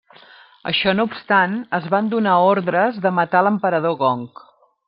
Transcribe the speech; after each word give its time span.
Això 0.71 0.93
no 0.99 1.05
obstant, 1.09 1.53
es 1.79 1.85
van 1.95 2.09
donar 2.15 2.39
ordres 2.49 3.01
de 3.07 3.15
matar 3.19 3.47
l'emperador 3.49 3.99
Gong. 4.05 4.29